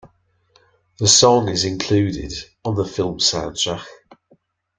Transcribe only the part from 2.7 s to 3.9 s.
the film soundtrack.